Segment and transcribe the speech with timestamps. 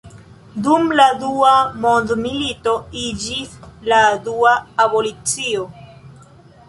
[0.67, 1.51] Dum la Dua
[1.83, 3.53] mondmilito iĝis
[3.93, 4.55] la dua
[4.87, 5.69] abolicio.